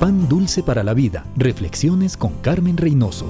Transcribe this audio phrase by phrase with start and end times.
[0.00, 1.26] Pan dulce para la vida.
[1.36, 3.26] Reflexiones con Carmen Reynoso.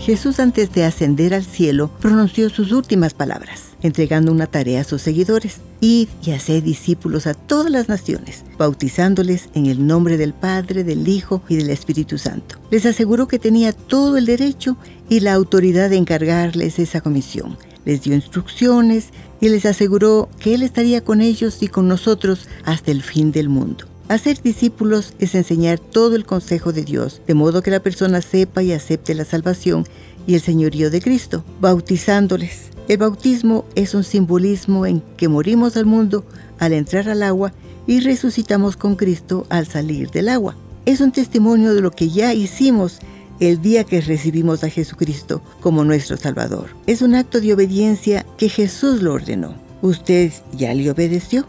[0.00, 5.02] Jesús antes de ascender al cielo pronunció sus últimas palabras, entregando una tarea a sus
[5.02, 5.60] seguidores.
[5.80, 11.06] Id y haced discípulos a todas las naciones, bautizándoles en el nombre del Padre, del
[11.06, 12.56] Hijo y del Espíritu Santo.
[12.72, 14.76] Les aseguró que tenía todo el derecho
[15.08, 17.56] y la autoridad de encargarles esa comisión.
[17.84, 19.10] Les dio instrucciones
[19.40, 23.48] y les aseguró que Él estaría con ellos y con nosotros hasta el fin del
[23.48, 23.93] mundo.
[24.14, 28.62] Hacer discípulos es enseñar todo el consejo de Dios, de modo que la persona sepa
[28.62, 29.84] y acepte la salvación
[30.24, 32.70] y el señorío de Cristo, bautizándoles.
[32.86, 36.24] El bautismo es un simbolismo en que morimos al mundo
[36.60, 37.52] al entrar al agua
[37.88, 40.54] y resucitamos con Cristo al salir del agua.
[40.86, 43.00] Es un testimonio de lo que ya hicimos
[43.40, 46.68] el día que recibimos a Jesucristo como nuestro Salvador.
[46.86, 49.56] Es un acto de obediencia que Jesús lo ordenó.
[49.82, 51.48] ¿Usted ya le obedeció?